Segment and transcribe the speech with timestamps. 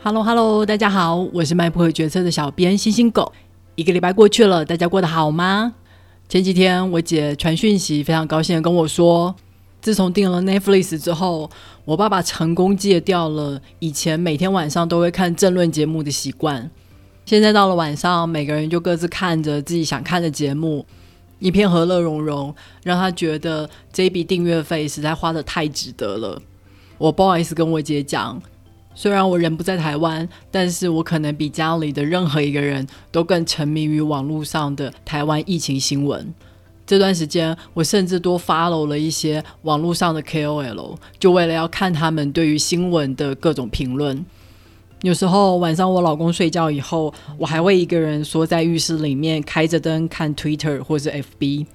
[0.00, 3.32] Hello Hello，大家好，我是卖不可决策的小编星星狗。
[3.74, 5.74] 一个礼拜过去了，大家过得好吗？
[6.28, 9.34] 前几天我姐传讯息，非常高兴的跟我说，
[9.80, 11.50] 自从订了 Netflix 之后，
[11.84, 16.70] 我爸爸成功戒掉了以前每天晚上都会看政论节目的习惯。
[17.26, 20.86] 现在到了晚上，每个人就各自看着自己想看的节目，
[21.40, 22.54] 一片和乐融融，
[22.84, 26.40] 让他觉得这笔订阅费实在花的太值得了。
[26.98, 28.40] 我不好意思跟我姐讲。
[29.00, 36.34] 虽然我人不在台湾，但是我可能比家里的任何一个人都更沉迷于网络上的台湾疫情新闻。
[36.84, 44.26] 这段时间，我甚至多 follow 了一些网络上的 KOL，就为了要看他们对于新闻的各种评论。
[45.02, 51.66] 有时候晚上我老公睡觉以后，我还会一个人缩在浴室里面，开着灯看 Twitter 或是 FB。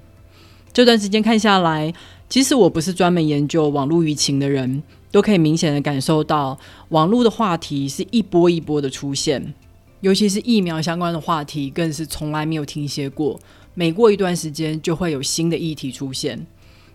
[0.74, 1.94] 这段时间看下来，
[2.28, 4.82] 其实我不是专门研究网络舆情的人。
[5.14, 9.54] 都可以明显的感受到，网络的话题是一波一波的出现，
[10.00, 13.38] 尤其是疫苗相关的话题，更是从来没有停歇过。
[13.74, 16.44] 每过一段时间，就会有新的议题出现。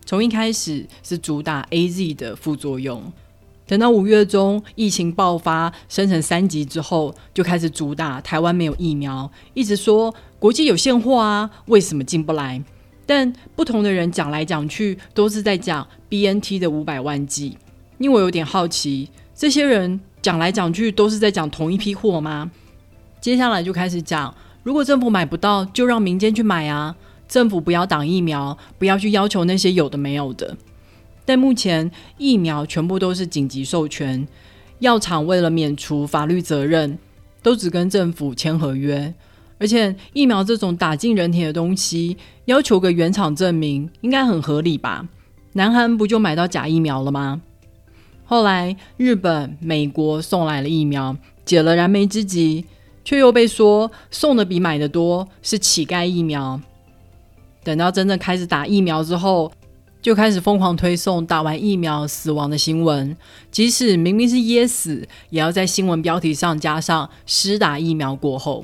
[0.06, 3.02] 从一开始是主打 A Z 的副作用，
[3.66, 12.62] 等到五月中疫情爆发升成三级之后，就开始主打台湾没有疫苗，一直说国际有现货啊，为什么进不来？
[13.06, 17.58] 但不同的人讲来讲去，都是在讲 B N T 的五百万剂。
[18.00, 22.50] 因为我有点好奇，这些人讲来讲去都是在讲同一批货吗？
[23.22, 24.34] 接下来就开始讲，
[24.64, 26.96] 如果政府买不到，就让民间去买啊！
[27.28, 30.58] 政府不要挡疫苗，不要去要求那些有的没有的。
[31.26, 34.28] 但目前疫苗全部都是紧急授权，
[34.80, 36.98] 药厂为了免除法律责任，
[37.44, 39.14] 都只跟政府签合约。
[39.60, 45.06] 而且疫苗这种打进人体的东西，要求个原厂证明，应该很合理吧？
[45.54, 47.42] 南韩不就买到假疫苗了吗？
[48.30, 52.64] 后来，日本、美国送来了疫苗，解了燃眉之急，
[53.04, 56.62] 却又被说送的比买的多，是乞丐疫苗。
[57.64, 59.52] 等到真正开始打疫苗之后，
[60.00, 63.18] 就开始疯狂推送打完疫苗死亡的新闻，
[63.50, 68.64] 即使明明是噎死，也要在新闻标题上加上“施打疫苗过后”。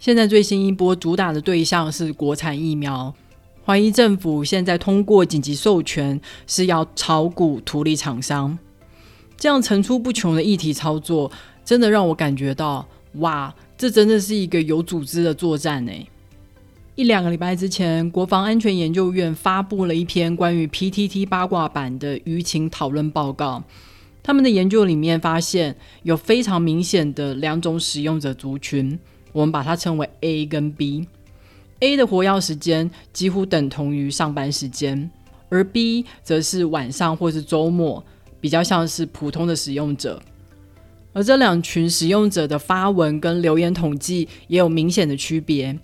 [0.00, 3.14] 现在最新一波主打的对象是国产疫苗，
[3.64, 8.58] 怀疑政府现在通过紧急授权是要炒股图利厂商。
[9.38, 11.30] 这样层出不穷的议题操作，
[11.64, 12.84] 真的让我感觉到，
[13.14, 15.92] 哇，这真的是一个有组织的作战呢。
[16.96, 23.62] 一两个礼拜之前，国防安全研究院发布了一篇关于 PTT 八卦版的舆情讨论报告。
[24.24, 28.98] 他们的研究里面发现，有非常明显的两种使用者族群，
[29.32, 31.06] 我们把它称为 A 跟 B。
[31.78, 35.08] A 的活跃时间几乎等同于上班时间，
[35.48, 38.04] 而 B 则是晚上或是周末。
[38.40, 40.20] 比较像是普通的使用者，
[41.12, 45.78] 而这两群使用者的发文跟留言统计也有明显的区别。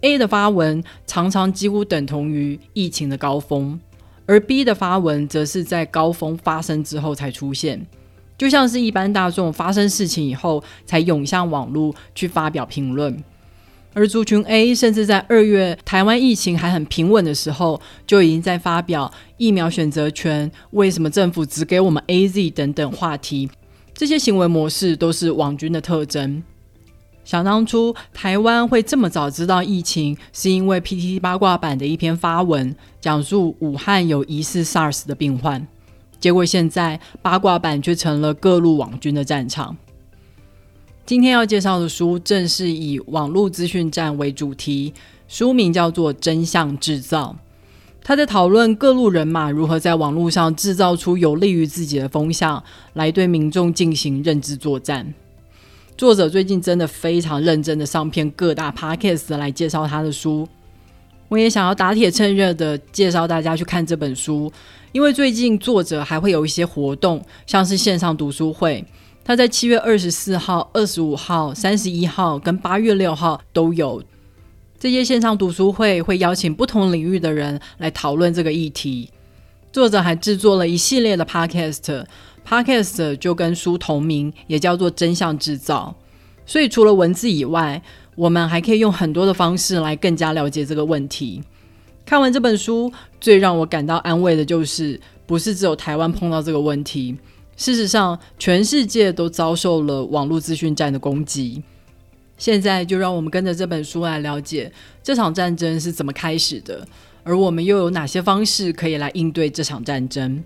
[0.00, 3.80] A 的发文常常几乎等同于疫情的高峰，
[4.26, 7.86] 而 B 的发文则是在高峰发生之后才出现，
[8.36, 13.16] 就像是一般大众发生事情以后才涌向网络去发表评论。
[13.94, 23.48] 而族群 A 甚至在二月台湾疫情还很平稳的时候，就已经在发表疫苗选择权，为什么政府只给我们 A、Z 等等话题。
[23.94, 26.42] 这些行为模式都是网军的特征。
[27.24, 35.66] 想当初台湾会这么早知道疫情，是因为 PTT 八卦版的一篇发文，讲述武汉有疑似 SARS 的病患。
[36.18, 39.76] 结果现在八卦版却成了各路网军的战场。
[41.06, 44.94] 今天要介绍的书正是以网络资讯战为主题，
[45.28, 47.36] 书名叫做《真相制造》。
[48.02, 52.64] 他在讨论各路人马如何在网络上制造出有利于自己的风向，
[52.94, 55.12] 来对民众进行认知作战。
[55.98, 60.48] 作者最近真的非常认真的上片各大 podcast 来介绍他的书，
[61.28, 64.50] 我也想要打铁趁热的介绍大家去看这本书，
[64.92, 68.82] 因为最近作者还会有一些活动，像是线上读书会。
[69.24, 74.02] 他在七月二十四号、二十五号、三十一号跟八月六号都有
[74.78, 79.08] 这些线上读书会，会邀请不同领域的人来讨论这个议题。
[79.72, 85.96] 作者还制作了一系列的 podcast，podcast 就跟书同名，也叫做《真相制造》。
[86.44, 87.82] 所以除了文字以外，
[88.14, 91.42] 我们还可以用很多的方式来更加了解这个问题。
[92.04, 97.16] 看完这本书，最让我感到安慰的就是，不是只有台湾碰到这个问题。
[97.56, 101.62] 事实上，全世界都遭受了网络资讯战的攻击。
[102.36, 104.72] 现在就让我们跟着这本书来了解
[105.02, 106.86] 这场战争是怎么开始的，
[107.22, 110.42] 而我们又有哪些方式可以来应对这场战争。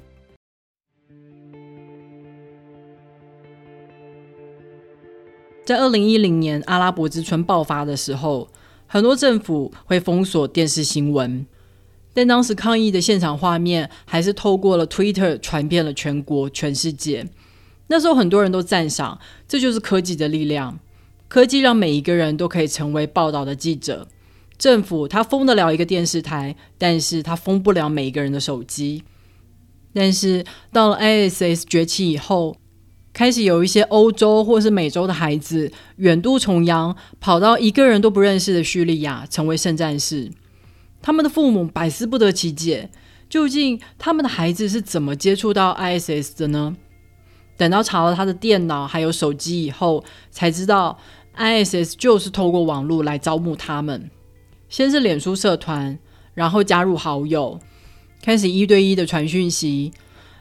[5.64, 8.48] 在二零一零年阿拉伯之春爆发的时候，
[8.86, 11.44] 很多政府会封锁电视新闻，
[12.18, 17.24] 但当时抗议的现场画面还是透过了 Twitter 传遍了全国、全世界。
[17.86, 20.80] 那时候很多人都赞赏，这就是科技的力量。
[21.28, 24.08] 科技让每一个人都可以成为报道的记者。
[24.58, 29.04] 政府他封得了一个电视台，但是他封不了每一个人的手机。
[29.94, 32.56] 但是到了 ISS 崛起以后，
[33.12, 40.32] 开始有一些欧洲或是美洲的孩子远渡重洋，跑到一个人都不认识的叙利亚，成为圣战士。
[41.08, 42.90] 他们的父母百思不得其解，
[43.30, 46.76] 究竟他们的孩子是怎么接触到 ISS 的呢？
[47.56, 50.98] 等到查了他的电脑还有手机以后，才知道
[51.34, 54.10] ISS 就是透过网络来招募他们。
[54.68, 55.98] 先是脸书社团，
[56.34, 57.58] 然后加入好友，
[58.22, 59.94] 开始一对一的传讯息。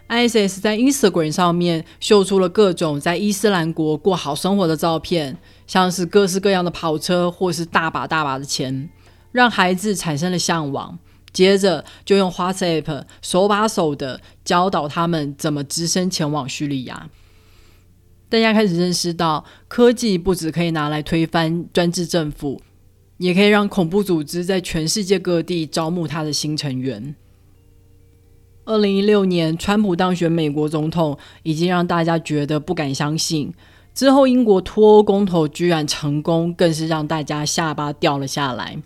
[0.09, 8.89] ISS 在 Instagram 上面秀出了各种在伊斯兰国过好生活的照片，像是各式各样的跑车或是大把大把的钱，
[9.37, 10.97] 让孩子产生了向往。
[11.31, 17.09] 接着就用 WhatsApp 手把手的教导他们怎么只身前往叙利亚。
[18.27, 22.59] 大家开始认识到，科技不只可以拿来推翻专制政府，
[23.17, 27.15] 也可以让恐怖组织在全世界各地招募他的新成员。
[28.65, 33.53] 二零一六年，川普当选美国总统，已经让大家觉得不敢相信。
[33.93, 38.81] 之后，英国脱欧公投居然成功，更是让大家下巴掉了下来。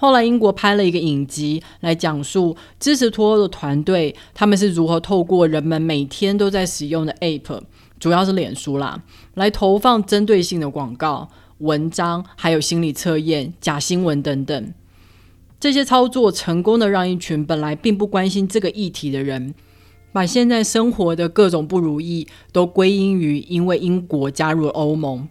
[0.00, 7.60] 后来，英国拍了一个影集来讲述支持脱欧的团队，他们是如何透过人们每天都在使用的 App，
[7.98, 9.02] 主要是脸书啦，
[9.34, 11.28] 来投放针对性的广告、
[11.58, 14.72] 文章，还有心理测验、假新闻等等。
[15.58, 19.52] 这些操作成功的让一群本来并不关心这个议题的人，
[20.12, 25.28] 把现在生活的各种不如意都归因于因为英国加入了欧盟。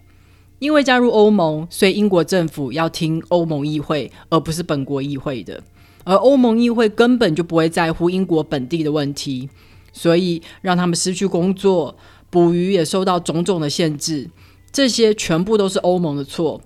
[0.59, 5.62] 因为加入欧盟，所以英国政府要听欧盟议会，而不是本国议会的。
[6.04, 9.50] 而欧盟议会根本就不会在乎英国本地的问题，
[9.92, 11.95] 所以让他们失去工作，
[12.30, 14.30] 捕鱼也受到种种的限制。
[14.71, 16.62] 这些全部都是欧盟的错。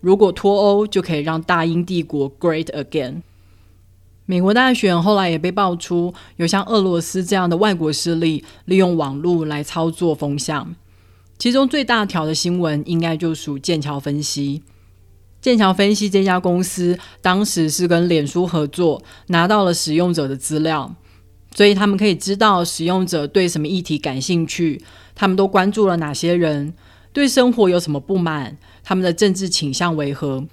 [0.00, 3.22] 如果脱欧就可以让大英帝国 great again。
[4.26, 10.74] 美国大选后来也被爆出有像俄罗斯这样的外国势力利用网络来操作风向，
[11.38, 14.62] 其中最大条的新闻应该就属剑桥分析。
[15.40, 20.94] 剑桥分析这家公司当时是跟脸书合作，拿到了使用者的资料，
[21.54, 24.82] 所以他们可以知道使用者对什么议题感兴趣，
[25.14, 26.72] 他们都关注了哪些人。
[27.12, 28.56] 对生活有什么不满？
[28.82, 30.46] 他们的政治倾向为何？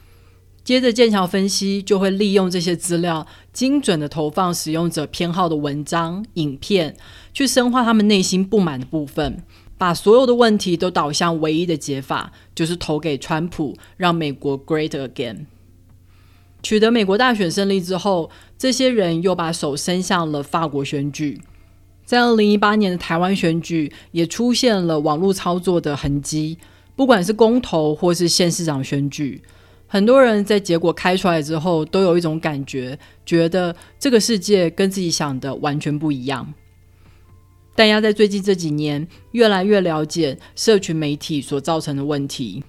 [0.63, 6.95] 接着剑桥分析就会利用这些资料，精准的投放使用者偏好的文章、影片，
[7.33, 9.43] 去深化他们内心不满的部分，
[9.81, 15.47] 把所有的问题都导向唯一的解法，就是投给川普，让美国 great again。
[16.61, 18.29] 取得美国大选胜利之后，
[18.59, 21.41] 这些人又把手伸向了法国选举。
[22.05, 26.59] 在二零一八年的台湾选举，也出现了网络操作的痕迹。
[26.95, 29.41] 不管是公投或是县市长选举，
[29.87, 36.53] 很多人在结果开出来之后，都有一种感觉，觉得这个世界跟自己想的完全不一样。
[37.75, 42.63] 大家在最近这几年，越来越了解社群媒体所造成的问题。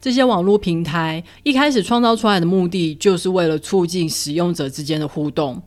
[0.00, 5.62] 这些网络平台一开始创造出来的目的，就是为了促进使用者之间的互动。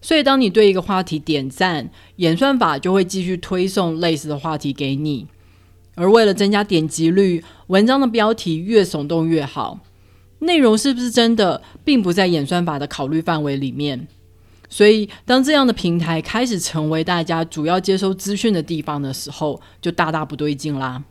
[0.00, 5.26] 所以，当你对一个话题点赞，演算法就会继续推送类似的话题给你。
[5.94, 9.80] 而为了增加点击率，文章的标题越耸动越好。
[10.38, 14.08] 内容是不是真的，并不在演算法的考虑范围里面。
[14.72, 21.02] 所以，当这样的平台开始成为大家主要接收资讯的地方的时候，就大大不对劲啦。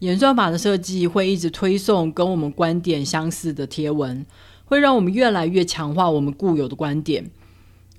[0.00, 4.24] 演算法的设计会一直推送跟我们观点相似的贴文，
[4.64, 7.30] 会让我们越来越强化我们固有的观点。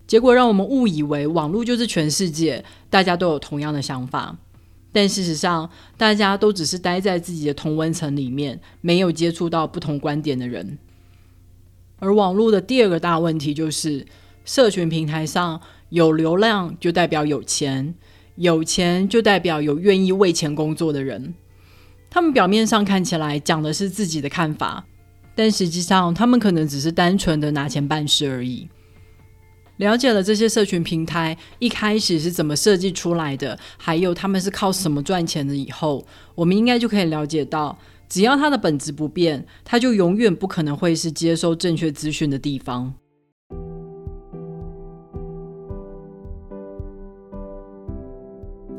[0.08, 4.38] 结果让我们误以为网络就是全世界，大家都有同样的想法。
[4.92, 10.80] 但事实上，大家都只是待在自己的同温层里面，没有接触到不同观点的人。
[12.00, 14.06] 而网络的第二个大问题就是，
[14.48, 17.94] 社群平台上有流量就代表有钱，
[18.38, 21.34] 有钱就代表有愿意为钱工作的人。
[22.10, 24.86] 他们表面上看起来讲的是自己的看法，
[25.36, 28.70] 但实际上他们可能只是单纯的拿钱办事而已。
[29.76, 37.78] 了解了这些社群平台一开始是怎么设计出来的，还有他们是靠什么赚钱的以后，我们应该就可以了解到，
[38.08, 42.94] 只要它的本质不变，它就永远不可能会是接收正确资讯的地方。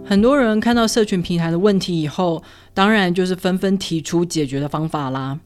[0.09, 5.39] 很多人看到社群平台的问题以后，当然就是纷纷提出解决的方法啦。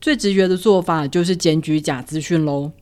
[0.00, 2.72] 最直觉的做法就是检举假资讯喽。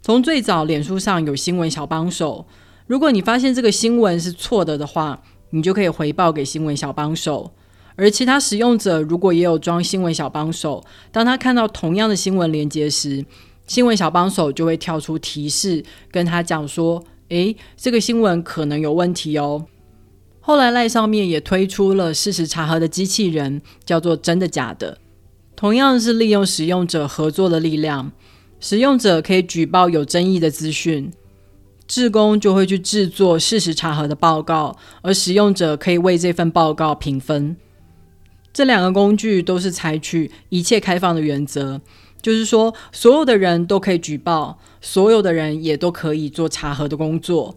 [0.00, 2.46] 从最早脸书上有新闻小帮手，
[2.86, 5.20] 如果你发现这个新闻是错的的话，
[5.50, 7.50] 你就可以回报给新闻小帮手。
[7.96, 13.24] 而其他使用者如果也有装新闻小帮手，当他看到同样的新闻连接时，
[13.66, 19.66] 新闻小帮手就会跳出提示，跟他讲说：“诶，这个新闻可能有问题哦。”
[20.48, 24.96] 后来赖上面也推出了事实查核的机器人，叫做“真的假的”，
[25.54, 28.10] 同样是利用使用者合作的力量，
[28.58, 31.12] 使用者可以举报有争议的资讯。
[31.86, 37.54] 志工就会去制作事实查核的报告，而使用者可以为这份报告评分。
[38.50, 41.78] 这两个工具都是采取一切开放的原则，
[42.22, 47.54] 就是说，所有的人都可以举报，所有的人也都可以做查核的工作。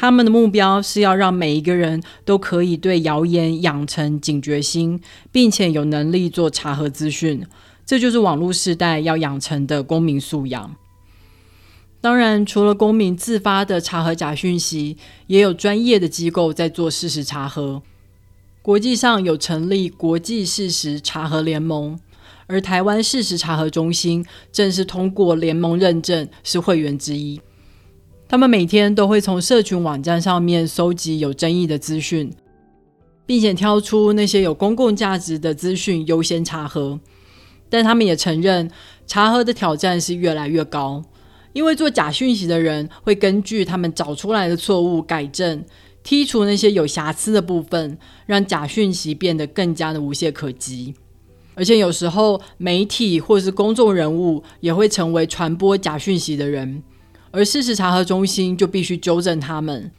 [0.00, 5.00] 他们的目标是要让每一个人都可以对谣言养成警觉心，
[5.32, 7.44] 并且有能力做查核资讯。
[7.84, 10.76] 这就是网络时代要养成的公民素养。
[12.00, 17.82] 当然，除了公民自发的查核假讯息，也有专业的机构在做事实查核。
[18.62, 21.98] 国际上有成立国际事实查核联盟，
[22.46, 27.40] 而台湾事实查核中心正是通过联盟认证是会员之一。
[28.30, 32.30] 他们每天都会从社群网站上面收集有争议的资讯，
[33.24, 37.00] 并且挑出那些有公共价值的资讯优先查核。
[37.70, 38.70] 但他们也承认，
[39.06, 41.02] 查核的挑战是越来越高。
[41.54, 45.64] 因为做假讯息的人会根据他们找出来的错误改正，
[46.04, 50.94] 剔除那些有瑕疵的部分，让假讯息变得更加的无懈可击。
[51.54, 56.82] 而且有时候媒体或是公众人物也会成为传播假讯息的人，
[57.38, 59.92] 而事实查核中心就必须纠正他们。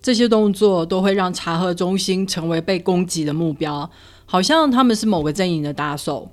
[0.00, 3.90] 这些动作都会让查核中心成为被攻击的目标，
[4.24, 6.30] 好像他们是某个阵营的打手。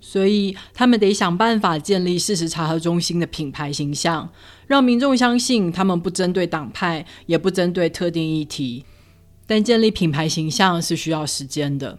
[0.00, 4.30] 所以，他们得想办法建立事实查核中心的品牌形象，
[4.68, 8.84] 让民众相信他们不针对党派，也不针对特定议题。
[9.44, 11.98] 但建立品牌形象是需要时间的。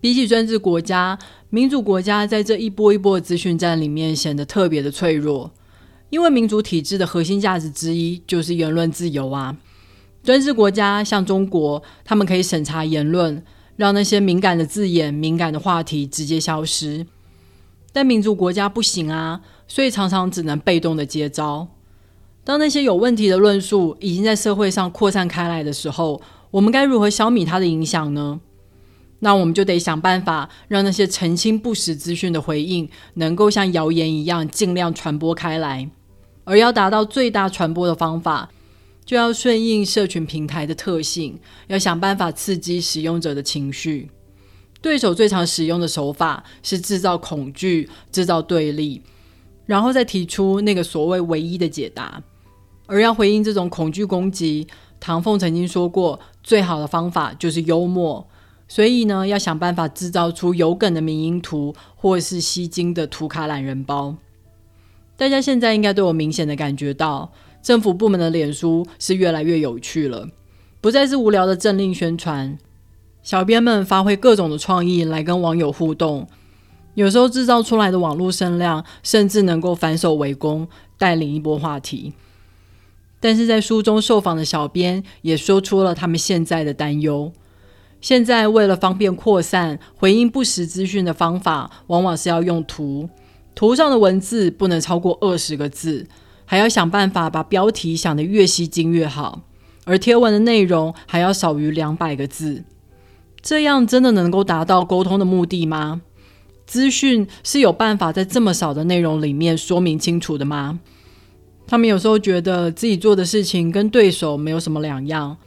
[0.00, 1.18] 比起专制国家，
[1.50, 5.50] 民主国家在这一波一波的资讯战里面显得特别的脆弱，
[6.14, 9.56] 因为民主体制的核心价值之一就是言论自由啊。
[10.22, 13.44] 专制国家像中国，他们可以审查言论。
[13.76, 17.04] 让那些敏感的字眼、敏感的话题直接消失，
[17.92, 21.66] 但民主国家不行啊，所以常常只能被动的接招。
[22.44, 28.38] 当那些有问题的论述已经在社会上扩散开来的时候，我们该如何消弭它的影响呢？
[29.18, 35.90] 那我们就得想办法让那些澄清不实资讯的回应能够像谣言一样尽量传播开来，
[36.44, 38.50] 而要达到最大传播的方法。
[39.06, 44.10] 就要顺应社群平台的特性，要想办法刺激使用者的情绪。
[44.80, 49.02] 对手最常使用的手法是制造恐惧、制造对立，
[49.66, 52.22] 然后再提出那个所谓唯一的解答。
[52.86, 54.66] 而要回应这种恐惧攻击，
[54.98, 58.26] 唐凤曾经说过，最好的方法就是幽默。
[58.68, 64.16] 所以呢，要想办法制造出有梗的民音图，或是吸睛的图卡懒人包。
[65.16, 67.32] 大家现在应该都有明显的感觉到。
[67.62, 70.28] 政府部门的脸书是越来越有趣了，
[70.82, 72.58] 不再是无聊的政令宣传。
[73.22, 76.28] 小编们发挥各种的创意来跟网友互动，
[76.92, 80.68] 有时候制造出来的网络声量甚至能够反手围攻，
[80.98, 82.12] 带领一波话题。
[83.18, 87.32] 但是在书中受访的小编也说出了他们现在的担忧：
[88.02, 93.08] 现在为了方便扩散回应不实资讯的方法，往往是要用图，
[93.54, 96.06] 图上的文字不能超过二十个字。
[96.46, 99.40] 还要想办法把标题想得越吸睛越好，
[99.84, 102.64] 而贴文的内容还要少于两百个字，
[103.40, 106.02] 这样真的能够达到沟通的目的吗？
[106.66, 110.80] 资讯是有办法在这么少的内容里面说明清楚的吗？
[111.66, 115.38] 他们有时候觉得自己做的事情跟对手没有什么两样，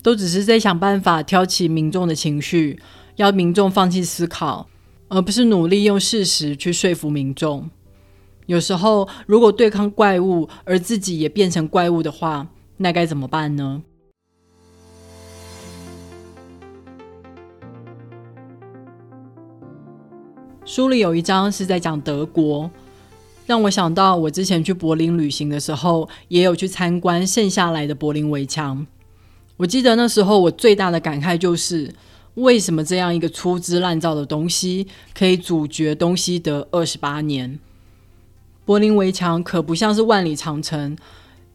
[0.00, 2.78] 都只是在想办法挑起民众的情绪，
[3.16, 4.68] 要民众放弃思考，
[5.08, 7.70] 而不是努力用事实去说服民众。
[8.46, 12.46] 有时候，如果对抗怪物，而自己也变成怪物的话，
[12.76, 13.82] 那该怎么办呢？
[20.66, 22.70] 书里有一章是在讲德国，
[23.46, 28.86] 让我想到我之前去柏林旅行的时候，也有去参观剩下来的柏林围墙。
[29.56, 31.94] 我记得那时候我最大的感慨就是，
[32.34, 37.58] 为什么这样一个粗制滥造的东西，可以阻绝东西德二十八年？
[38.64, 40.96] 柏林围墙可不像是万里长城，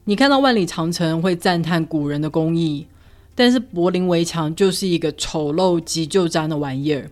[0.06, 2.88] 你看到万里长城会赞叹古人的工艺，
[3.36, 7.10] 但是柏林围墙就是一个丑陋急救章的玩意儿。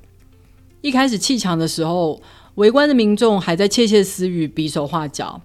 [0.81, 2.21] 一开始砌墙的时候，
[2.55, 5.41] 围观的民众还在窃窃私语、比手画脚。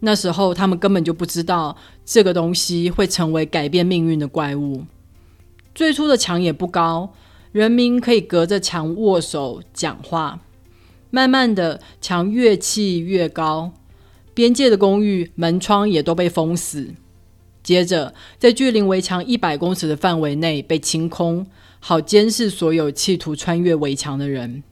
[0.00, 4.84] 那时候他们根本就不知道这个东西会成为改变命运的怪物。
[5.74, 7.12] 最初的墙也不高，
[7.52, 10.40] 人民可以隔着墙握手讲话。
[11.10, 13.72] 慢慢的，墙越砌越高，
[14.32, 16.94] 边界的公寓门窗也都被封死。
[17.62, 21.46] 接着，在距离围墙一百公尺的范围内被清空，
[21.78, 24.62] 好监视所有企图穿越围墙的人。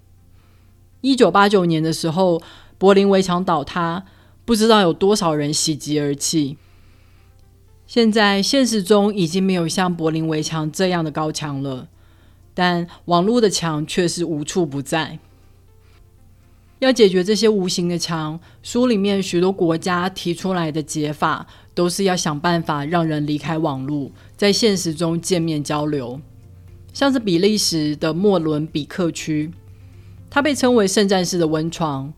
[1.03, 2.41] 一九八九年的时候，
[2.79, 4.05] 柏林围墙倒塌，
[4.45, 6.57] 不知道有多少人喜极而泣。
[7.87, 11.89] 现在现实中已经没有像柏林围墙这样的高墙了，
[12.61, 15.19] 但网络的墙却是无处不在。
[16.81, 26.21] 要解决这些无形的墙，书里面许多国家提出来的解法，都是要想办法让人离开网络，在现实中见面交流。
[26.93, 29.51] 像是比利时的莫伦比克区，
[30.29, 32.13] 它被称为圣战士的温床，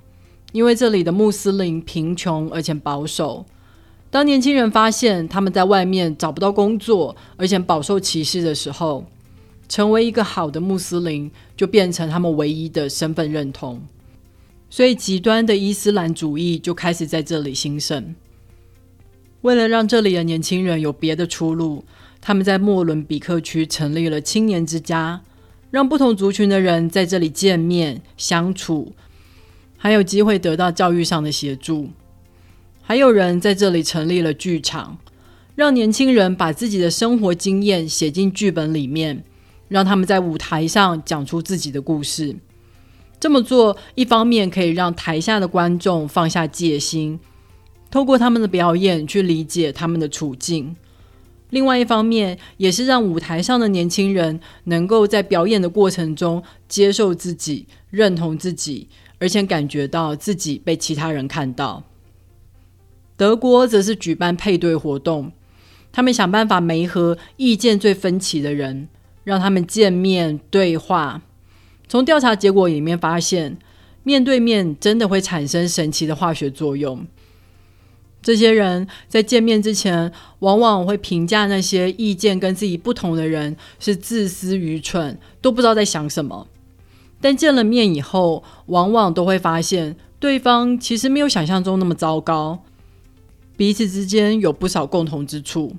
[0.51, 3.47] 因为这里的穆斯林贫穷而且保守。
[4.11, 9.05] 当年轻人发现他们在外面找不到工作，而且饱受歧视的时候，
[9.73, 13.81] 成为一个好的穆斯林就变成他们唯一的身份认同。
[14.69, 18.14] 所以，极端的伊斯兰主义就开始在这里兴盛。
[19.41, 21.87] 为了让这里的年轻人有别的出路，
[22.21, 25.23] 他们在莫伦比克区成立了青年之家，
[25.71, 28.93] 让不同族群的人在这里见面相处，
[29.79, 31.88] 还有机会得到教育上的协助。
[32.83, 34.99] 还有人在这里成立了剧场，
[35.55, 39.25] 让年轻人把自己的生活经验写进剧本里面，
[39.73, 42.37] 让他们在舞台上讲出自己的故事。
[43.19, 47.19] 这么做，一方面可以让台下的观众放下戒心，
[47.91, 50.75] 透过他们的表演去理解他们的处境；
[51.49, 61.85] 另外一方面，也是让舞台上的年轻人能够在表演的过程中接受自己、认同自己，而且感觉到自己被其他人看到。
[63.17, 65.30] 德国则是举办配对活动，
[65.93, 68.89] 他们想办法媒合意见最分歧的人，
[69.25, 71.23] 让他们见面对话。
[71.89, 73.58] 从调查结果里面发现，
[74.02, 77.06] 面对面真的会产生神奇的化学作用。
[78.23, 86.47] 这些人在见面之前，往往会评价那些意见跟自己不同的人是自私、愚蠢，都不知道在想什么。
[87.21, 92.63] 但见了面以后，往往都会发现对方其实没有想象中那么糟糕，
[93.56, 95.75] 彼此之间有不少共同之处。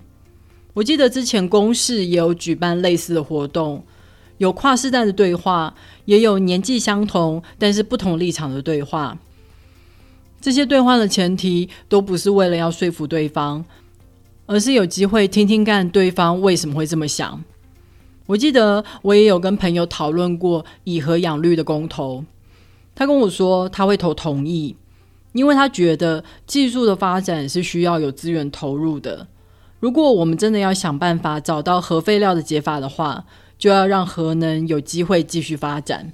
[0.74, 3.84] 我记得之前公视也有举办类似的活动。
[4.40, 5.74] 有跨世代的对话，
[6.06, 9.18] 也有年纪相同但是不同立场的对话。
[10.42, 13.64] 这些对话的前提都不是为了要说服对方，
[14.48, 17.42] 而是有机会听听看对方为什么会这么想。
[18.26, 22.26] 我记得我也有跟朋友讨论过以和养绿的公投，
[22.96, 24.76] 他跟我说他会投同意，
[25.34, 29.28] 因为他觉得技术的发展是需要有资源投入的。
[29.84, 33.26] 如果我们真的要想办法找到核废料的解法的话，
[33.60, 36.14] 就要让核能有机会继续发展。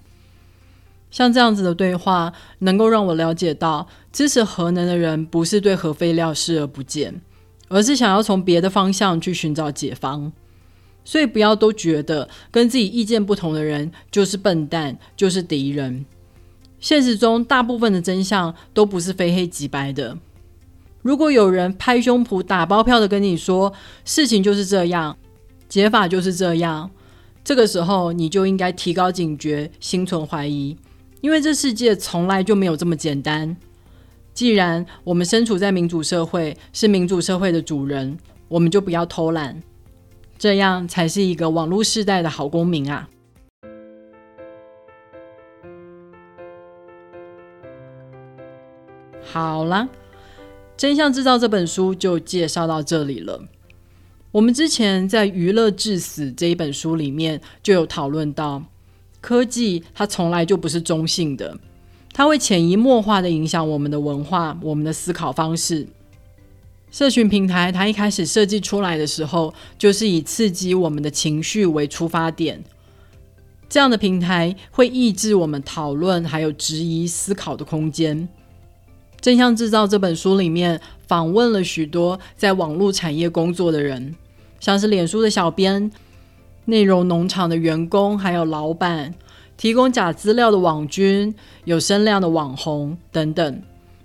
[1.11, 7.21] 像这样子的对话，能够让我了解到，支持核能的人不是对核废料视而不见，
[7.67, 10.33] 而是想要从别的方向去寻找解方。
[11.05, 16.07] 所以，不要都觉得跟自己意见不同的人就是笨蛋，就是敌人。
[16.79, 20.17] 现实中，大部分的真相都不是非黑即白的。
[21.01, 25.17] 如果有人拍胸脯打包票的跟你说，事情就是这样，
[25.67, 26.91] 解法就是这样。
[27.43, 30.77] 这个时候，你就应该提高警觉，心存怀疑，
[31.21, 33.55] 因为这世界从来就没有这么简单。
[34.33, 39.61] 既然我们身处在民主社会，是民主社会的主人，我们就不要偷懒，
[40.37, 43.09] 这样才是一个网络时代的好公民啊！
[49.31, 49.87] 好啦，
[50.79, 53.43] 《真相制造》这本书就介绍到这里了。
[54.31, 58.63] 我们之前在《娱乐致死》这一本书里面就有讨论到，
[59.19, 61.59] 科技它从来就不是中性的，
[62.13, 65.85] 它会潜移默化的影响我们的文化、我们的思考方式。
[66.89, 72.63] 社群平台它一开始设计出来的时候，就是以刺激我们的情绪为出发点，
[73.67, 78.29] 这样的平台会抑制我们讨论还有质疑思考的空间。
[79.21, 84.15] 《真相制造》这本书里面访问了许多在网络产业工作的人，
[84.59, 85.91] 像是脸书的小编、
[86.65, 89.13] 内容农场的员工，还有老板、
[89.57, 91.33] 提供假资料的网军、
[91.65, 93.61] 有声量的网红等等，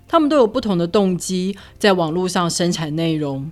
[0.07, 3.51] 他们都有不同的动机在网络上生产内容。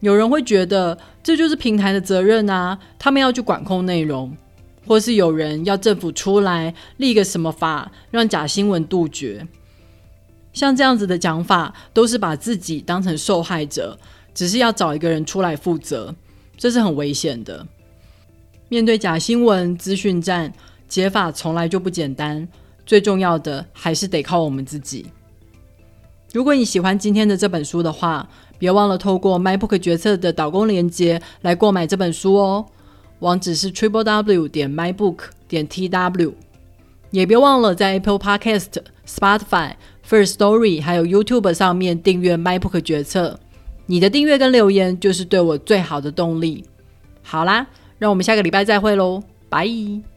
[0.00, 4.36] 有人会觉得这就是平台的责任啊，他们要去管控内容，
[4.86, 9.46] 或是有人要政府出来立个什么法，让假新闻杜绝。
[10.54, 13.98] 像这样子的讲法，都是把自己当成受害者，
[14.32, 16.14] 只是要找一个人出来负责，
[16.56, 17.66] 这是很危险的。
[18.70, 20.52] 面对假新闻资讯战，
[20.88, 22.48] 解法从来就不简单，
[22.86, 25.06] 最重要的还是得靠我们自己。
[26.32, 32.66] 如果你喜欢今天的这本书的话，别忘了透过 MyBook 决策的导购链接来购买这本书哦，
[33.18, 36.32] 网址是 triple w 点 mybook 点 tw。
[37.10, 38.72] 也别忘了在 Apple Podcast、
[39.06, 39.74] Spotify、
[40.08, 43.38] First Story 还有 YouTube 上面订阅 MyBook 决策。
[43.86, 46.64] 你的订阅跟留言就是对我最好的动力。
[47.22, 47.66] 好啦，
[47.98, 50.13] 让我们下个礼拜再会喽，拜。